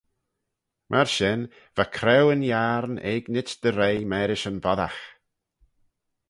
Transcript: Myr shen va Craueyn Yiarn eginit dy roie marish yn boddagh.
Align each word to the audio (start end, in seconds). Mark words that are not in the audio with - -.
Myr 0.89 1.09
shen 1.15 1.41
va 1.75 1.85
Craueyn 1.95 2.47
Yiarn 2.49 2.95
eginit 3.13 3.49
dy 3.61 3.69
roie 3.77 4.07
marish 4.11 4.47
yn 4.49 4.57
boddagh. 4.63 5.01